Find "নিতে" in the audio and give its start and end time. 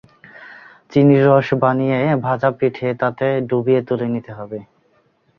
4.13-4.31